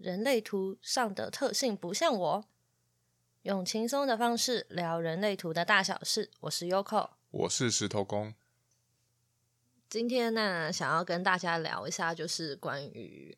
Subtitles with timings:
[0.00, 2.44] 人类图上的特性不像我，
[3.42, 6.30] 用轻松的方式聊人类图的大小事。
[6.40, 8.32] 我是 Yoko，我是石头公。
[9.90, 13.36] 今天呢，想要跟大家聊一下，就是关于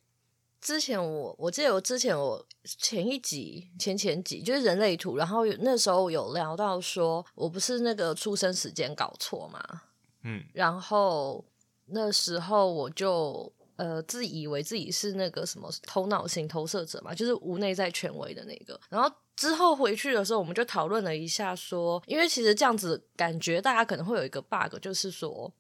[0.61, 9.83] 之前我我记得我之前我前一集前前集就是人类图，然后那时候有聊到说我不是那个出生时间搞错嘛，
[10.23, 11.45] 嗯，然后
[11.87, 13.53] 那时候我就。
[13.83, 18.81] 呃，自以为自己是那个什么头脑型投射者嘛，就是无内在权威的那个。
[18.89, 25.53] 然后之后回去的时候，我们就讨论了一下，说，因为其实这样子感觉大家可能会有一个 bug，就是说，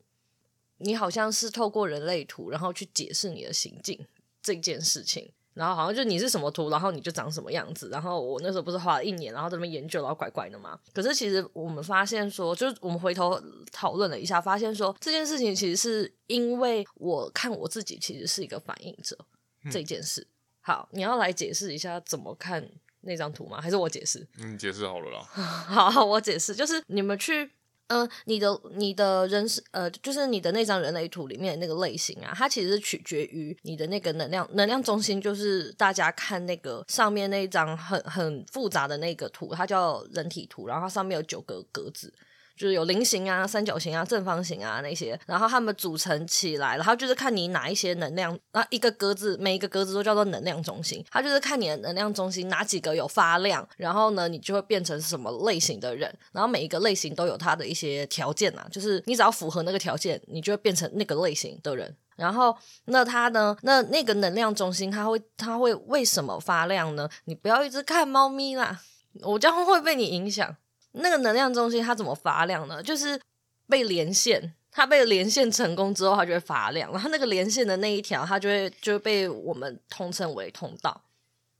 [0.78, 3.98] 你好像是透过人类图，然后去解释你的行径
[4.40, 5.32] 这件事情。
[5.54, 7.88] 然后好像就你是什么图，然后你就长什么样子。
[7.90, 10.78] 然后我那时候不是花了一年，然后在那边研究，然后怪怪的嘛。
[10.92, 19.16] 可是其实我们发现说，就是我们回头讨论了一下，发现说这件事情其实是因为我看我自己其实是一个反应者、
[19.64, 20.26] 嗯、这件事。
[20.60, 22.66] 好，你要来解释一下怎么看
[23.00, 23.60] 那张图吗？
[23.60, 24.26] 还是我解释？
[24.38, 25.20] 嗯，解释好了啦。
[25.68, 27.50] 好，好，我解释，就是你们去。
[27.88, 42.12] 嗯、呃，你的你的人是呃，就是你的那张人类图里面的那个类型啊，它其实是取决于你的那个能量能量中心，就是大家看那个上面那一张很很复杂的那个图，它叫人体图，然后它上面有九个格子。
[42.56, 61.96] 就是有菱形啊、三角形啊、正方形啊那些，然后它们组成起来，然后就是看你哪一些能量，那一个格子，每一个格子都叫做能量中心，它就是看你的能量中心哪几个有发亮，然后呢，你就会变成什么类型的人，然后每一个类型都有它的一些条件啊，就是你只要符合那个条件，你就会变成那个类型的人。
[62.14, 67.08] 然后那它呢，那那个能量中心它会它会为什么发亮呢？
[67.24, 68.80] 你不要一直看猫咪啦，
[69.22, 70.54] 我这样会被你影响。
[70.92, 72.82] 那个能量中心它怎么发亮呢？
[72.82, 73.20] 就是
[73.68, 76.90] 被连线，它被连线成功之后，它就会发亮。
[76.92, 81.02] 然后那个连线的那一条，它就会就被我们通称为通道。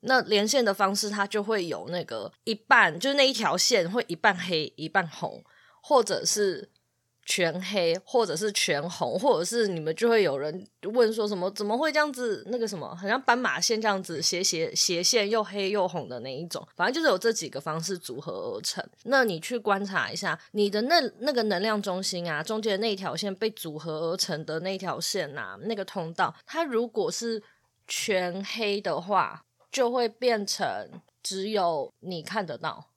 [0.00, 5.42] 那连线的方式，它就会有那个一半，就是那一条线会一半黑一半红，
[5.82, 6.71] 或者是。
[7.25, 12.44] 全黑，或者是全红，或者是你们就会有人问说什么怎么会这样子？
[12.49, 18.84] 那个什么，好像斑马线这样子斜斜斜线又黑又红的那一种，反正就是有这几个方式组合而成。
[19.05, 27.41] 那你去观察一下你的那那个能量中心啊，中间那一条线被组合而成的那条线啊，那个通道，它如果是
[27.87, 30.91] 全黑的话，就会变成
[31.22, 32.89] 只有你看得到；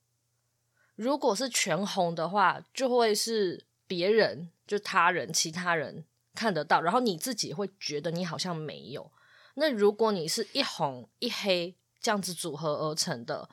[0.95, 3.63] 如果是全红的话，就会是。
[3.87, 6.03] 别人就他人，其他人
[6.33, 9.11] 看得到，然后你自己会觉得你好像没有。
[9.55, 13.49] 那如果你是一红一黑这样子组合而成的，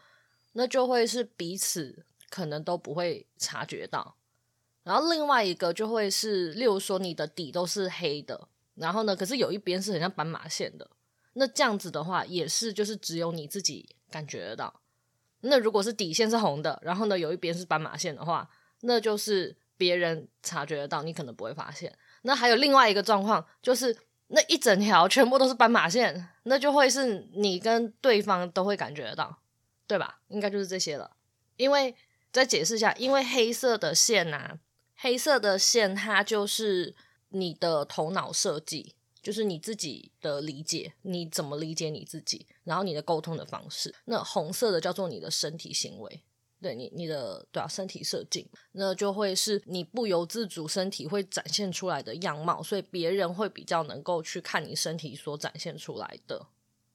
[0.52, 4.16] 那就会是彼此可能都不会察觉到。
[4.82, 10.90] 然后另外一个就会是，例如说你的底都是黑的，然后呢，可是有一边是很像斑马线的，
[11.34, 14.80] 那这样子的话也是就是只有你自己感觉得到。
[15.42, 18.50] 那如果是底线是红的，然后呢有一边是斑马线的话，
[18.80, 19.56] 那就是。
[19.76, 21.96] 别人察觉得到，你可能不会发现。
[22.22, 23.96] 那还有另外一个状况，就是
[24.28, 29.38] 那一整条全部都是斑马线，那就会是你跟对方都会感觉得到，
[29.86, 30.20] 对吧？
[30.28, 31.16] 应该就是这些了。
[31.56, 31.94] 因为
[32.30, 34.58] 再解释一下，因为黑色的线啊，
[34.96, 36.94] 黑色的线它就是
[37.30, 43.94] 你的头脑设计，就是你自己的理解，你怎么理解你自己，然后你的沟通的方式。
[44.06, 46.22] 那红色的叫做你的身体行为。
[46.62, 56.46] 对你，你的对啊，身体设计，那就会是你不由自主身体会展现出来的样貌，所以别人会比较能够去看你身体所展现出来的。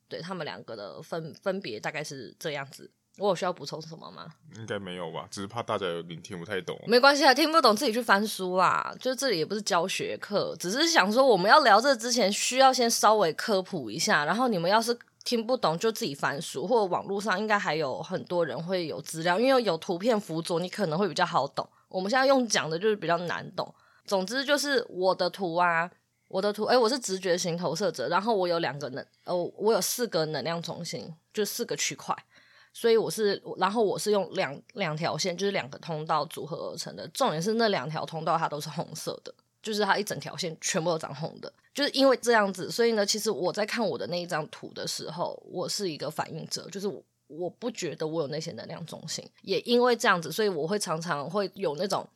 [0.07, 2.89] 对，他们两个的分分别大概是这样子。
[3.17, 4.31] 我有需要补充什么吗？
[4.55, 6.79] 应该没有吧，只是怕大家有点听不太懂。
[6.87, 8.95] 没关系啊，听不懂自己去翻书啦。
[8.99, 14.97] 就这里也不是教学课，只是想说我们要聊这之前需要先稍微科普一下，然后你们要是。
[15.27, 21.67] 听不懂就自己翻书，或者网络上应该还有很多人会有资料，因为有图片辅佐，你可能会比较好懂。
[21.89, 23.75] 我们现在用讲的就是比较难懂。
[24.05, 25.91] 总之就是我的图啊，
[26.29, 32.15] 我的图，诶，我是直觉型投射者，然后我有两个能，哦，我有四个能量中心，就四个区块，
[32.71, 37.05] 所以我是，然后我是用两两条线，就是两个通道组合而成的。
[37.09, 39.35] 重点是那两条通道它都是红色的。
[39.61, 52.07] 就是它一整条线全部都长红的，就是因为这样子，所以呢，其实我在看我的那一张图的时候，我是一个反应者，就是我我不觉得我有那些能量中心，也因为这样子，所以我会常常会有那种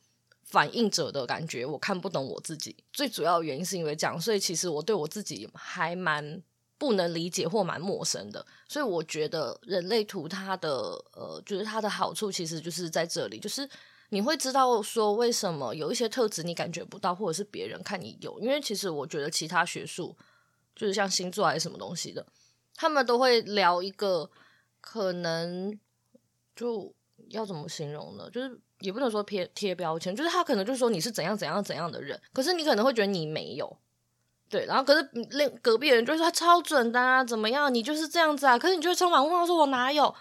[0.44, 2.74] 反应者的感觉，我看不懂我自己。
[2.92, 6.42] 最主要原因是因为这样，所以其实我对我自己还蛮
[6.78, 8.46] 不能理解或蛮陌生的。
[8.68, 10.70] 所以我觉得人类图它的
[11.12, 13.68] 呃，就是它的好处其实就是在这里，就是。
[14.12, 20.14] 你会知道说为什么有一些特质你感觉不到，或者是别人看你有，因为其实我觉得其他学术
[20.76, 22.26] 就是像星座还是什么东西的，
[22.74, 24.30] 他们都会聊一个
[24.82, 25.78] 可能
[26.54, 26.94] 就
[27.30, 28.28] 要怎么形容呢？
[28.30, 33.78] 就是也不能说贴贴标签，就是他可能就说你是怎样怎样怎样的人，可是你可能会觉得你没有。
[34.50, 37.72] 对，然后可是另隔壁的人就说他超准的啊，怎么样？
[37.72, 38.58] 你就是这样子啊？
[38.58, 40.14] 可是你就会充满问号，说我哪有？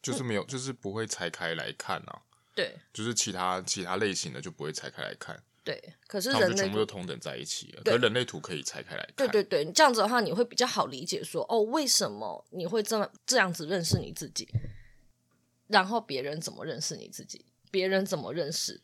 [0.00, 2.22] 就是没有，就是不会拆开来看啊。
[2.58, 5.40] 对，就是其他其他类型的就不会拆开来看。
[5.62, 7.82] 对，可是人类全部都同等在一起了。
[7.84, 9.14] 可人类图可以拆开来看。
[9.14, 14.48] 对对对，这样子的话，你会比较好理解说，哦，为什么你会这么这样子认识你自己？
[15.68, 17.46] 然后别人怎么认识你自己？
[17.70, 18.82] 别人怎么认识？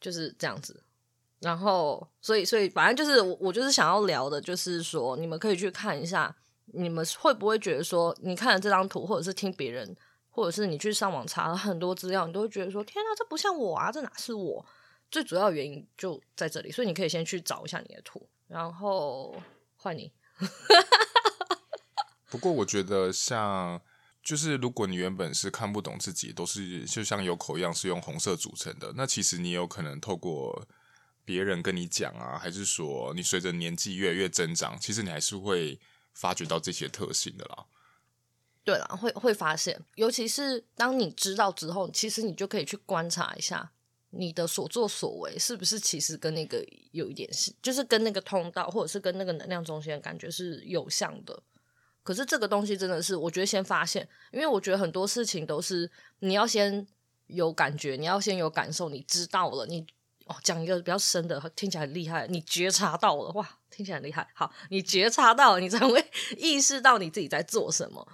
[0.00, 0.82] 就是这样子。
[1.38, 6.34] 然后，所以，所以，反正就是我，我就是想要聊的，就是说，你们可以去看一下，
[6.72, 9.96] 你们会不会觉得说，你看了这张图，或者是听别人，
[10.30, 14.64] 或者是你去上网查了很多资料，你都会觉得说，天哪，这不像我啊，这哪是我？
[15.10, 19.36] 最主要原因就在这里，所以你可以先去找一下你的图，然后
[19.76, 20.12] 换你。
[22.30, 23.80] 不过，我觉得像，
[24.22, 30.66] 就是如果你原本是看不懂自己，都是就像有口一样是用红色组成的，那其实你有可能透过。
[31.22, 35.78] 别人跟你讲啊，还是说你随着年纪越来越增长，其实你还是会
[36.12, 37.66] 发觉到这些特性的啦。
[38.70, 43.72] 对啦，会会发现，尤其是当你知道之后，其实你就可以去观察一下
[44.10, 51.42] 你的所作所为是不是其实跟那个有一点是，就是跟那个通道或者是跟那个能量中心的感觉是有像的。
[52.04, 55.90] 可是这个东西真的是，我觉得先发现，因为我觉得很多事情都是
[56.20, 56.86] 你要先
[57.26, 59.84] 有感觉，你要先有感受，你知道了你。
[60.26, 62.24] 哦，讲一个比较深的，听起来很厉害。
[62.28, 64.24] 你觉察到了，哇，听起来很厉害。
[64.32, 66.00] 好，你觉察到了，你才会
[66.38, 68.06] 意识到你自己在做什么。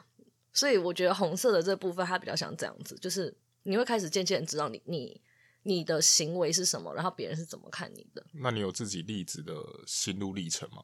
[0.56, 5.20] 所以我觉得红色的这部分，它比较像这样子，就是你会开始渐渐知道你你
[5.64, 8.24] 你的行为是什么，然后别人是怎么看你的。
[8.32, 9.54] 那你有自己例子的
[9.86, 10.82] 心路历程吗？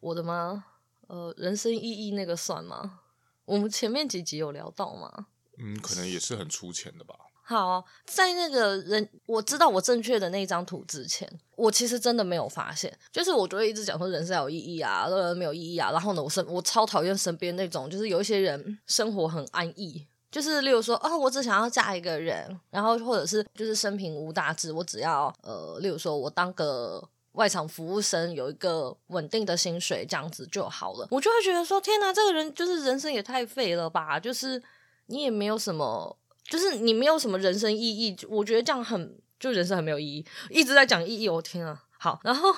[0.00, 0.64] 我的吗？
[1.08, 3.00] 呃，人生意义那个算吗？
[3.44, 5.26] 我们前面几集有聊到吗？
[5.58, 7.14] 嗯，可能也是很粗浅的吧。
[7.50, 12.96] 好，在那个人我知道我正确的那张图之前，我其实真的没有发现。
[13.10, 15.90] 就是我就会一直讲说人生有意义啊，人没有意义啊。
[15.90, 27.02] 然后呢，我身我超讨厌身边那种，就是有一些人生活很安逸，就是例如说，哦，我只想要嫁一个人，然后或者是就是生平无大志，我只要呃，例如说我当个
[27.32, 31.08] 外场服务生，有一个稳定的薪水，这样子就好了。
[31.10, 34.20] 我就会觉得说，天哪，这个人就是人生也太废了吧！
[34.20, 34.62] 就是
[35.06, 36.16] 你也没有什么。
[36.50, 41.82] 就是你没有什么人生意义，我觉得这样很就人生很没有意义，一直在讲意义，我天啊！
[41.98, 42.54] 好，然后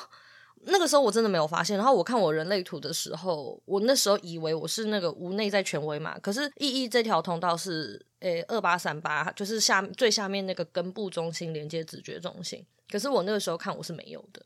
[0.62, 14.42] 那个时候我真的没有发现，然后我看我人类图的时候，我那时候以为我是那个无内在权威嘛，可是意义这条通道是诶二八三八，就是下最下面那个根部中心连接直觉中心，可是我那个时候看我是没有的，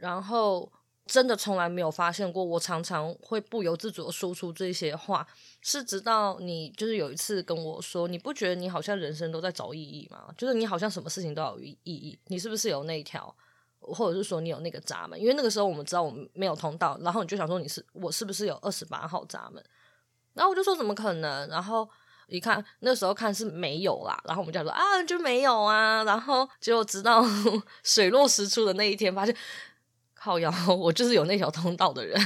[0.00, 0.72] 然后。
[1.06, 5.24] 真的从来没有发现过，我常常会不由自主的说出这些话，
[5.62, 10.24] 是直到你就是有一次跟我说，你不觉得你好像人生都在找意义吗？
[10.36, 13.32] 就是你好像什么事情都要有意义，你是不是有那一条，
[13.78, 15.18] 或者是说你有那个闸门？
[15.20, 19.64] 因为那个时候我们知道我们没有通道，然后你就想说你是我是不是有二十八号闸门？
[20.34, 21.48] 然后我就说怎么可能？
[21.48, 21.88] 然后
[22.26, 27.24] 一看那时候看是没有啦，然后我们就说啊就没有啊，然后结果直到
[27.84, 29.36] 水落石出的那一天，发现。
[30.26, 32.20] 靠腰， 我就是有那条通道的人。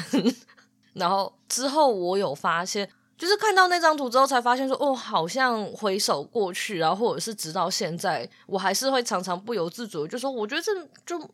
[0.94, 2.88] 然后之后我有发现，
[3.19, 10.72] 就是看到那张图之后才发现说，哦，好像回首过去，然后或者是直到现在，我还是会常常不由自主就说，我觉得这
[11.05, 11.31] 就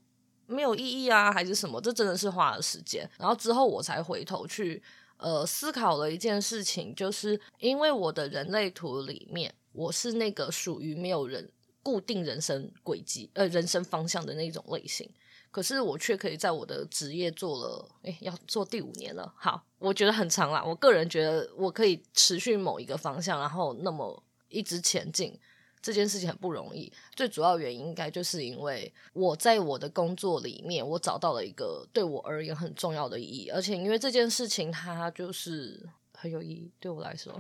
[0.49, 1.81] 没有意义啊，还是什么？
[1.81, 3.09] 这真的是花了时间。
[3.17, 4.83] 然后之后我才回头去
[5.19, 11.49] 呃思考了一件事情，就是因为我的人类图里面，我是那个属于没有人
[11.85, 15.09] 固定人生轨迹呃人生方向的那种类型。
[15.57, 19.33] 可是我却可以在我的职业做了，诶，要做第五年了。
[19.39, 20.63] 好，我觉得很长啦。
[20.63, 25.35] 我个人觉得我可以持续某一个方向，然后那么一直前进，
[25.81, 26.93] 这件事情很不容易。
[27.15, 37.33] 最主要原因应该就是因为我在我的工作里面，我找到了一个对我而言很重要的意义，而且因为这件事情它就是很有意义，对我来说。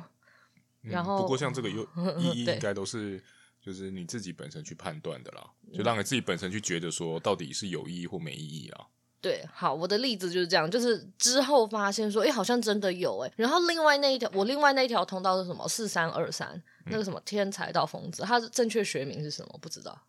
[0.80, 1.82] 然后，嗯，不过像这个有
[2.18, 3.22] 意义，应该都是。
[3.66, 5.44] 就是你自己本身去判断的啦，
[5.74, 8.86] 就让你自己本身去觉得说到底是有意义或没意义啊。
[9.20, 13.32] 对，好，我的例子就是这样，就是之后发现说，哎，好像真的有哎。
[13.36, 15.66] 然后另外那一条，我另外那一条通道是什么？
[15.66, 19.58] 四三二三，那个什么天才到疯子，它的正确学名是什么？
[19.60, 20.00] 不知道，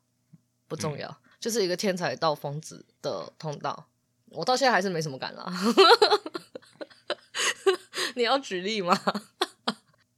[0.67, 3.87] 不重要，嗯、就是一个天才到疯子的通道。
[4.29, 5.51] 我到现在还是没什么感啦。
[8.15, 8.95] 你要举例吗？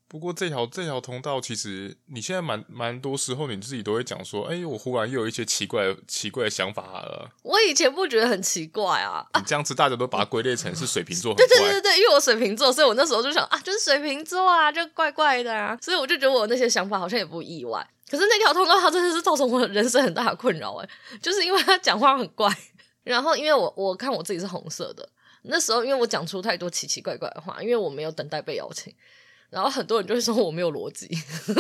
[0.10, 7.30] 不过这条这条通道，其实你现在蛮蛮多时候你自己都会讲说，哎、欸，我忽然又有一些奇怪奇怪的想法了。
[7.44, 11.36] 我以前不觉得很奇怪啊，你这样子大家都把它归类成是水瓶座。
[11.36, 17.88] 对对对对，因为我水瓶座，所以我那时候就想啊，就是水瓶座啊，就怪怪的啊，所以我就觉得我那些想法好像也不意外。
[18.10, 20.90] 可是那条通道它真的是造成我人生很大的困扰哎，
[21.22, 22.52] 就是因为他讲话很怪，
[23.04, 25.08] 然后因为我我看我自己是红色的，
[25.44, 28.92] 那时候因为我讲出太多奇奇怪怪的话，因为我没有等待被邀请。
[29.50, 31.08] 然后很多人就会说我没有逻辑，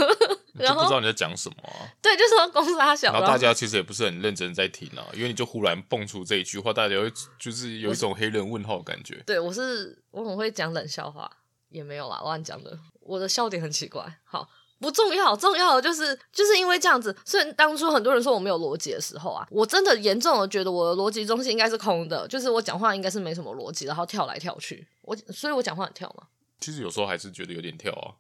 [0.53, 1.89] 然后不知道你在讲什么、啊。
[2.01, 3.12] 对，就说公司他小。
[3.12, 9.22] 然后大家其实也不是很认真在听啊，因为你就忽然蹦出这一句话，大家会就是有一种黑人问号的感觉。
[9.25, 11.29] 对，我是我很会讲冷笑话，
[11.69, 12.77] 也没有啦，乱讲的。
[13.01, 14.48] 我的笑点很奇怪，好
[14.79, 26.27] 不重要，重要的就是就是因为这样子，所以当初很多人说我没有逻辑的时候啊，我真的严重的觉得我的逻辑中心应该是空的，就是我讲话应该是没什么逻辑，然后跳来跳去，我所以我讲话很跳嘛。
[26.60, 28.16] 其实有时候还是觉得有点跳啊。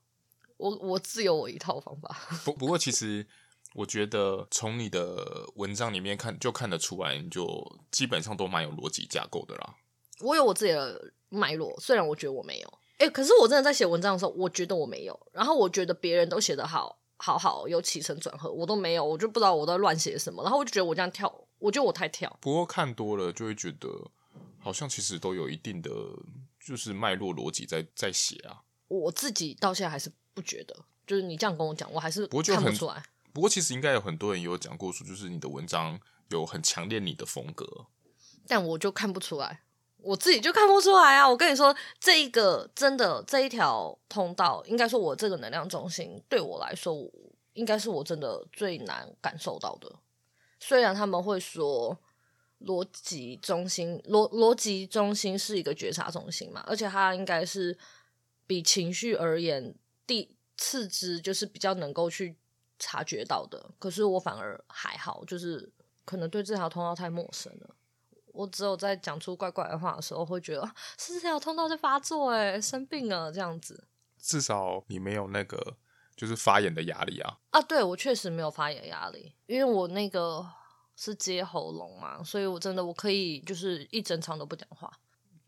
[0.57, 2.15] 我我自有我一套方法。
[2.43, 3.25] 不不过，其实
[3.73, 9.75] 我觉得从你的文章里面看就看得出来，你就基本上都蛮有逻辑架构的啦。
[10.19, 12.73] 我有我自己的脉络，虽然我觉得我没有。
[12.97, 15.17] 诶、欸，可是我真的在写文章的时候，我觉得我没有。
[15.31, 20.43] 然后我觉得别人都写得好好好，有起承转合，我都没有，我就不知道我在乱写什么。
[20.43, 22.37] 然后我就觉得我这样跳，我觉得我太跳。
[22.41, 23.87] 不过看多了就会觉得，
[24.59, 25.89] 好像其实都有一定的
[26.59, 28.63] 就是脉络逻辑在在写啊。
[28.87, 30.75] 我自己到现在还是不觉得，
[31.05, 33.03] 就是你这样跟我讲，我还是看不出来。
[33.31, 35.99] 不过其实应该有很多人有讲过说，就是你的文章
[36.29, 37.85] 有很强烈你的风格，
[38.47, 39.61] 但我就看不出来，
[39.97, 41.29] 我自己就看不出来啊！
[41.29, 46.95] 我跟你说，这一个真的这一条通道，应该说我这个能量中心对我来说，
[47.53, 49.93] 应该是我真的最难感受到的。
[50.59, 51.95] 虽然他们会说
[52.65, 57.77] 逻辑中心，逻逻辑中心是一个觉察中心嘛，而且它应该是。
[58.49, 59.75] 比情绪而言，
[60.07, 62.35] 第次之就是比较能够去
[62.79, 63.63] 察觉到的。
[63.77, 65.71] 可是我反而还好，就是
[66.03, 67.75] 可能对这条通道太陌生了。
[68.33, 73.87] 我只有在讲出怪怪的话的时候，会觉得是这条通道在发作，哎，生病了这样子。
[74.17, 75.77] 至少你没有那个
[76.15, 77.37] 就是发炎的压力啊。
[77.51, 80.43] 啊，对，我确实没有发炎压力，因为我那个
[81.01, 84.91] 是接喉咙嘛，所以我真的我可以就是一整场都不讲话，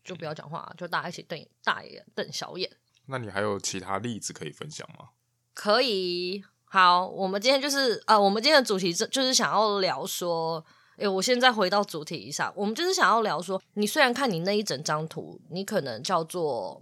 [0.02, 2.70] 就不要讲话，就大家一起瞪大眼瞪小眼。
[3.04, 5.10] 那你还有其他例子可以分享吗？
[5.52, 10.64] 可以，好，我们今天就是呃，我们今天的主题就是想要聊说，
[10.96, 16.80] 诶，我现在回到主题上，我们就是想要聊说，你虽然看你那一整张图，你可能叫做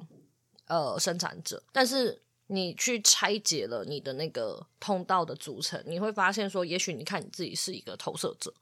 [0.69, 8.53] 呃生产者，但是你去拆解了你的那个通道的组成，你会发现说，也许你看你自己是一个投射者。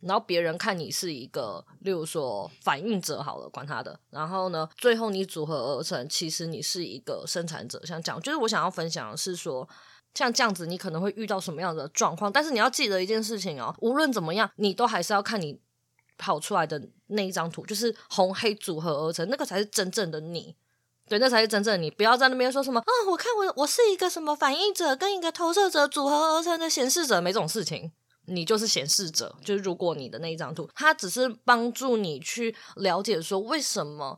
[0.00, 3.98] 然后别人看你是一个，例如说反应者好了，管他的。
[4.10, 7.84] 然后呢，最后你组合而成，其实你是一个生产者。
[7.84, 9.68] 像这样，就是我想要分享的是说，
[10.14, 12.32] 像这样子，你可能会遇到什么样的状况。
[12.32, 15.60] 但是你要记得一件事情哦，无论怎么样，你都还是要看你
[16.16, 20.56] 跑出来的那一张图，就是红黑组合而成，那个才是真正的你。
[21.10, 21.90] 对，那才是真正的你。
[21.90, 27.90] 不要在那边说什么啊，我看我我是一个什么反应者跟一个投射者组合而成的显示者，没这种事情。
[28.26, 34.16] 你就是显示者，就是如果你的那一张图，它只是帮助你去了解说，为什么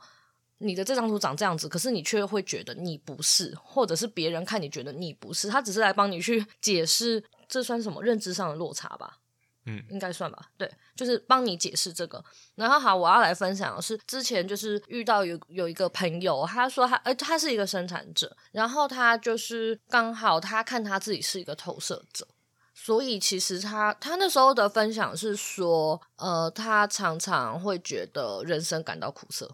[0.59, 9.17] 你的这张图长这样子，可是你却会觉得你不是，或者是别人看你觉得你不是，他只是来帮你去解释，这算什么认知上的落差吧？
[9.64, 10.50] 嗯，应该算吧。
[10.57, 12.25] 对，就是帮你解释这个。
[12.54, 22.26] 然后好，我要来分享的是之前就是遇到有有一个朋友，他说他呃他是一个生产者，然后他就是刚好他看他自己是一个投射者。
[22.75, 29.49] 所以其实他他那时候的分享是说，呃，他常常会觉得人生感到苦涩，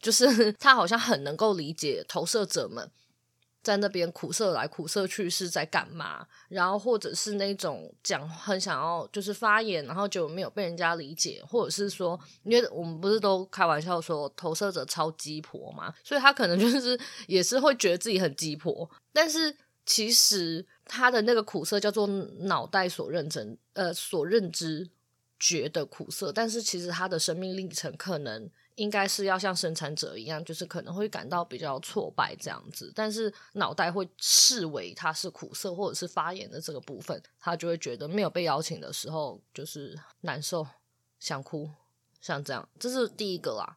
[0.00, 2.90] 就是 他好像很能够理解投射者们
[3.62, 20.66] 在那边苦涩来苦涩去是在干嘛，然后或者是那种讲很想要就是发言，然后就没有被人家理解，或者是说，因为我们不是都开玩笑说投射者超鸡婆嘛，所以他可能就是也是会觉得自己很鸡婆，但是其实。
[20.84, 22.06] 他的那个苦涩叫做
[22.40, 24.90] 脑袋所认真呃所认知
[25.38, 40.66] 觉得苦涩，但是其实他的生命历程可能应该是要像生产者一样，就是可能会感到比较挫败这样子，但是脑袋会视为它是苦涩或者是发炎的这个部分，他就会觉得没有被邀请的时候就是难受、
[41.20, 41.70] 想哭，
[42.20, 43.76] 像这样，这是第一个啦。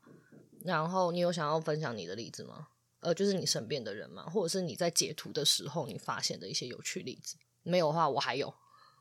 [0.63, 2.67] 然后你有想要分享你的例子吗？
[3.01, 7.35] 呃，就是你身边的人嘛，或者是你在截图的时候你发现的一些有趣例子。
[7.61, 8.51] 没有的话，我还有。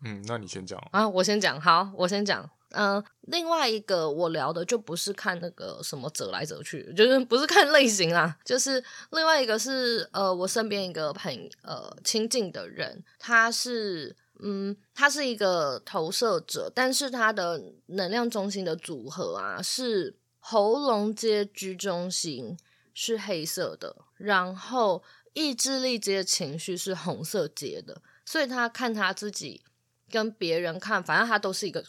[0.02, 1.58] 嗯，那你先讲啊，我先讲。
[1.58, 2.50] 好，我先讲。
[2.76, 22.56] 嗯、另外一个我聊的就不是看那个什么折来折去，就是不是看类型啦，就是另外一个是呃，我身边一个很呃亲近的人，他是嗯，他是一个投射者，但是他的能量中心的组合啊是喉咙接居中心
[22.92, 25.02] 是黑色的，然后
[25.32, 29.62] 意志力接情绪是红色接的，所以他看他自己
[30.10, 31.84] 跟别人看，反正他都是一个。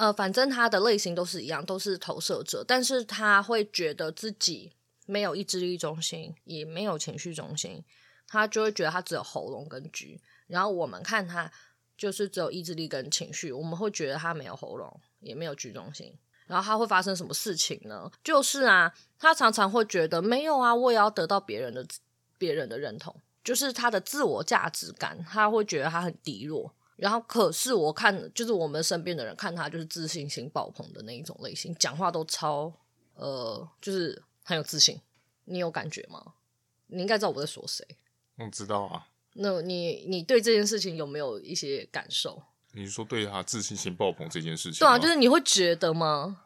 [0.00, 4.72] 呃，反正他的类型都是一样，都是投射者，但是他会觉得自己
[5.04, 7.84] 没有意志力中心，也没有情绪中心，
[8.26, 10.18] 他就会觉得他只有喉咙跟局。
[10.46, 11.52] 然后我们看他
[11.98, 16.16] 就是只有意志力跟情绪，我们会觉得他没有喉咙，也没有 G 中心。
[16.46, 18.10] 然后他会发生什么事情呢？
[18.24, 21.86] 就是啊，他常常会觉得没有啊，我也要得到别人的
[22.38, 23.14] 别人的认同，
[23.44, 26.74] 就是他的自我价值感，他会觉得他很低落。
[27.00, 32.70] 然后，可是我看，就是我们身边的人看他，就是自信心爆棚的那一种类型，讲话都超
[33.14, 35.00] 呃，就是很有自信。
[35.46, 36.34] 你有感觉吗？
[36.88, 37.86] 你应该知道我在说谁。
[38.36, 39.06] 我知道啊。
[39.32, 42.42] 那你你对这件事情有没有一些感受？
[42.72, 44.80] 你说对他自信心爆棚这件事情？
[44.80, 46.42] 对啊，就是你会觉得吗？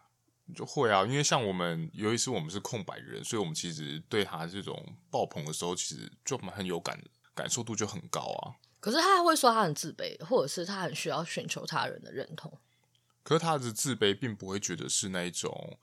[0.54, 4.80] 就会啊，因为像我们，尤其是我们是空白人，所以我们其实对他这种
[5.10, 7.02] 爆棚的时候，其实就很有感，
[7.34, 8.54] 感受度就很高啊。
[8.84, 12.52] 可是他还会说他很自卑，或者是他很需要寻求他人的认同。
[13.22, 15.78] 可是他的自卑并不会觉得是那一种，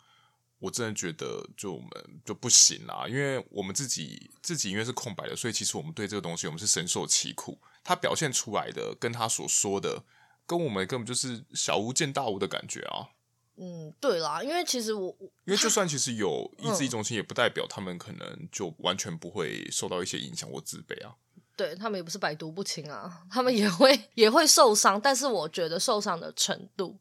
[0.59, 1.89] 我真的觉得就我们
[2.23, 7.57] 就不行啦，因为我们自己自己因为是空白的，所以其实我们对这个东西我们是深受其苦。
[7.83, 10.03] 他表现出来的跟他所说的，
[10.45, 13.09] 跟我们根本就是小巫见大巫的感觉啊。
[13.57, 21.15] 嗯，对啦，因为其实我因为就算其实有 意志力中心，也不代表他们可能就完全不会受到一些影响或自卑啊。
[21.61, 26.97] 对，他们也不是百毒不侵啊，他们也会也会受伤，但是我觉得受伤的程度，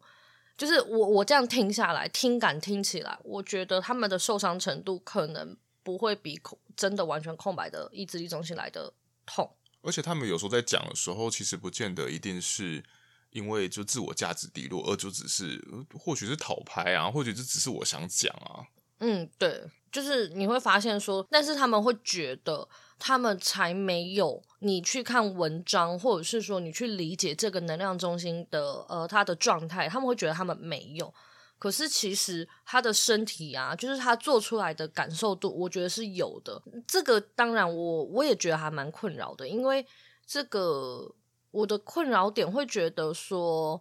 [0.55, 8.93] 就是我我这样听下来，听感听起来，我觉得他们的受伤程度可能不会比空真的完全空白的意志力中心来的
[9.25, 9.51] 痛。
[9.81, 12.85] 而且他们有时候在讲的时候，其实不见得一定是
[13.31, 15.65] 因为就自我价值低落，而就只是
[15.99, 18.69] 或许是讨拍啊，或许这只是我想讲啊。
[18.99, 22.69] 嗯，对，就是你会发现说，但是他们会觉得。
[23.01, 31.13] 他们才没有你去看文章，或者是说你去理解这个能量中心的呃他的状态，他们会觉得他们没有。
[31.59, 36.63] 可是其实他的身体啊，就是他做出来的感受度，我觉得是有的。
[36.87, 39.85] 这个当然我我也觉得还蛮困扰的，因为
[40.27, 41.15] 这个
[41.51, 43.81] 我的困扰点会觉得说，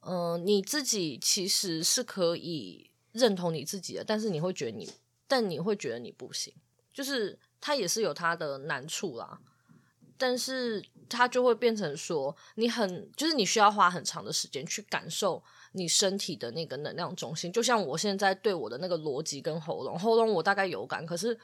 [0.00, 4.88] 嗯、你自己其实是可以认同你自己的，但是你会觉得你，
[5.26, 6.54] 但你会觉得你不行，
[6.92, 7.36] 就是。
[7.66, 9.38] 他也是有他的难处啦，
[10.18, 21.34] 但是他就会变成说，你很就是你需要花很长的时间去感受你身体的那个能量中心，就像我现在对我的那个逻辑跟喉咙，喉咙我大概有感，可是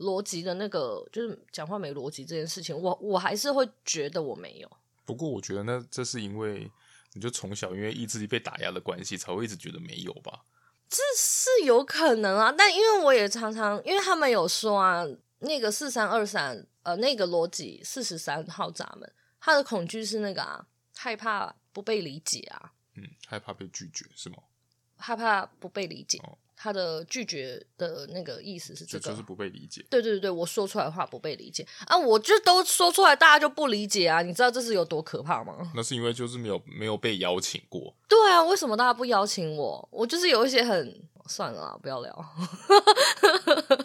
[0.00, 4.70] 逻辑的那个就是讲话没逻辑这件事情，我我还是会觉得我没有。
[5.06, 6.70] 不过我觉得那这是因为
[7.14, 10.44] 你就从小因为意志力被打压的关系，才会一直觉得没有吧？
[10.90, 15.06] 这是有可能啊，但因为我也常常因为他们有说啊。
[15.40, 24.36] 那个四三二三，呃，那个逻辑四十三号闸门，他的恐惧是那个啊，害怕不被理解啊，嗯，害怕被拒绝是吗？
[24.96, 29.82] 害怕不被理解，哦、他的拒绝的那个意思是这个，就，就是不被理解。
[29.88, 35.72] 对对对，我说出来的话不被理解啊，我就都说出来，大家就不理解啊，你知道这是有多可怕吗？
[35.74, 37.94] 那是因为就是没有没有被邀请过。
[38.06, 39.88] 对啊，为什么大家不邀请我？
[39.90, 42.34] 我就是有一些很算了啦，不要聊。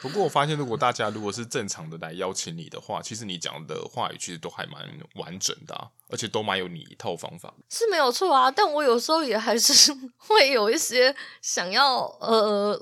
[0.00, 4.82] 不过我发现，如果大家如果是正常的来邀请你的话，其实你讲的话语其实都还蛮
[5.14, 7.52] 完整的啊，而且都蛮有你一套方法。
[7.68, 12.80] 是没有错啊，但我有时候也还是 会有一些想要呃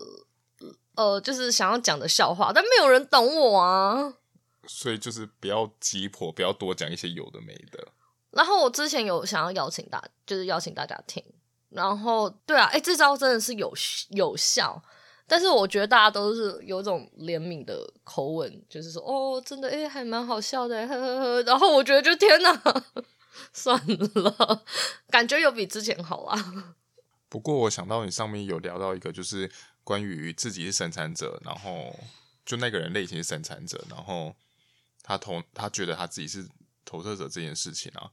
[0.96, 4.14] 呃，就是想要讲的笑话，但没有人懂我啊。
[4.66, 7.88] 所以就是不要急迫，不要多讲一些有的没的。
[8.30, 11.24] 然后我之前有想要邀请大，就是邀请大家听。
[11.70, 13.72] 然后对啊，哎，这招真的是有
[14.10, 14.82] 有效。
[15.28, 21.42] 但是我觉得大家都是有种怜悯的口吻，就是说哦，真的诶，还蛮好笑的，呵呵呵。
[21.42, 22.84] 然后我觉得就天哪，
[23.52, 23.76] 算
[24.14, 24.64] 了，
[25.10, 26.76] 感觉有比之前好啊。
[27.28, 29.50] 不过我想到你上面有聊到一个，就是
[29.82, 31.98] 关于自己是生产者，然后
[32.44, 34.34] 就那个人类型是生产者，然后
[35.02, 36.46] 他投他觉得他自己是
[36.84, 38.12] 投射者这件事情啊，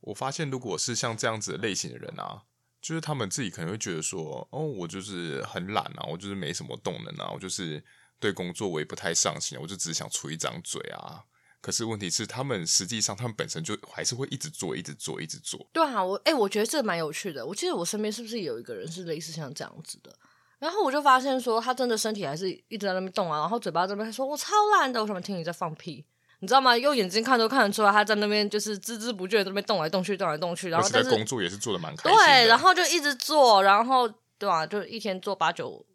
[0.00, 2.42] 我发现如果是像这样子的类型的人啊。
[2.82, 7.82] 就是他们自己可能会觉得说，哦，我就是很懒啊，我就是没什么动能啊，我就是
[8.18, 11.22] 对工作我也不太上心，我就只想出一张嘴啊，
[11.60, 15.64] 可是问题是，他们实际上他们本身就还是会一直做，一直做，一直做。
[15.72, 17.46] 对啊，我哎、我觉得这蛮有趣的。
[17.46, 20.12] 我记得我身边是不是有一个人是类似像这样子的？
[20.58, 26.04] 然后我就发现说，他真的身体还是一直在那边动啊，然后嘴巴这边说：“我超懒的，我什么听你在放屁？”
[26.42, 26.76] 你知道吗？
[26.76, 30.70] 用眼睛看都看得出来，他在那边就是孜孜不倦在那边动来动去，动来动去。
[30.70, 32.24] 然后但是工作也是做的蛮开心的。
[32.24, 34.66] 对，然后就一直做，然后对吧、啊？
[34.66, 35.86] 就一天做八九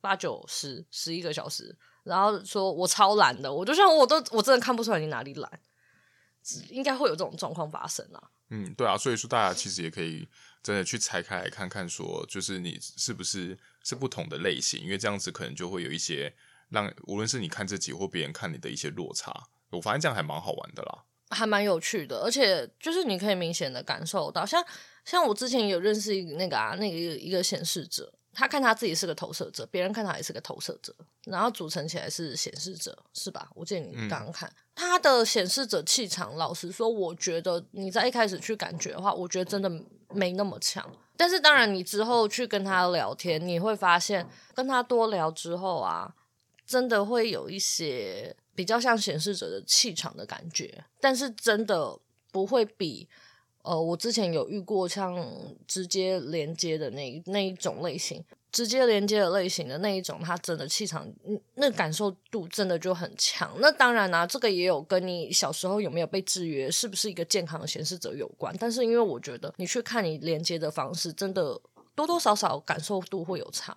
[0.00, 5.60] 八九十十一个小时，然后说我超懒的，我就像我都我真的看不出来你哪里懒。
[6.70, 8.22] 应该会有这种状况发生啊。
[8.48, 10.26] 嗯，对啊，所以说大家其实也可以
[10.62, 16.34] 真的去拆开来看看，说就是你是不是是不同的类型，因为这样子可能就会有一些
[16.70, 19.48] 让无论是你看自己或别人看你的一些落差。
[19.70, 24.64] 我发现这样还蛮好玩的啦，还蛮有趣的，而且就是你可以明显的感受到，像
[25.04, 28.12] 像我之前有认识一个那个啊，那个一个显示者。
[28.32, 33.50] 他看他自己是个投射者，别人看他也是个投射者，然后组成起来是显示者，是吧？
[33.56, 39.68] 我建议你刚刚看、嗯、他的显示者气场，老实说，我觉得你在一开始去感觉的话，我觉得真的
[40.10, 40.88] 没那么强。
[41.16, 46.14] 但是当然，你之后去跟他聊天，你会发现跟他多聊之后啊，
[46.64, 51.98] 真的会有一些比较像显示者的气场的感觉，但是真的
[52.30, 53.08] 不会比。
[53.62, 55.16] 呃，我之前有遇过像
[55.66, 61.10] 直接连接的那那一种类型，直接连接的类型的那一种，它真的气场，
[61.54, 63.50] 那感受度真的就很强。
[63.60, 68.54] 那当然啦、啊，这个也有跟你小时候有没有被制约，是不是一个健康的显示者有关。
[68.58, 71.58] 但是因为我觉得你去看你连接的方式，真的
[71.94, 73.74] 多多少少感受度会有差。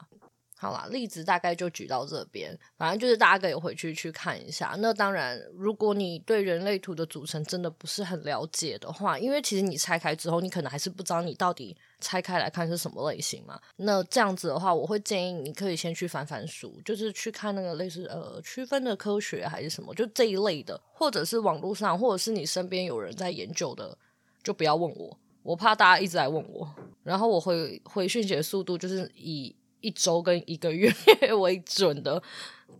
[0.63, 4.77] 好啦，例子大概就举到这边，反正就是大家可以回去去看一下。
[4.79, 13.59] 那当然，如果你对人类图的组成真的不是很了解的话，因为其实你拆开之后，你可能还是不知道你到底拆开来看是什么类型嘛。
[13.75, 23.97] 那这样子的话，我会建议你可以先去翻翻书，就是去看那个类似呃区分的科学还是什么，就这一类的，或者是网络上，或者是你身边有人在研究的，
[24.41, 26.73] 就不要问我，我怕大家一直来问我，
[27.03, 29.53] 然后我回回讯息的速度就是以。
[29.83, 30.91] 一周跟一个月
[31.39, 32.23] 为准的，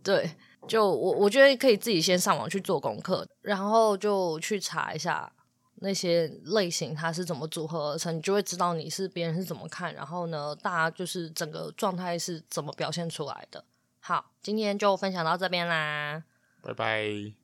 [0.02, 0.28] 对，
[0.66, 5.30] 就我我觉得可以自己先上网去做功课，然后就去查一下
[5.76, 13.62] 那些类型它是怎么组合而成，你就会知道你是别人是怎么看，然后呢，大家就是整个状态是怎么表现出来的。
[14.00, 16.24] 好，今天就分享到这边啦，
[16.62, 17.43] 拜拜。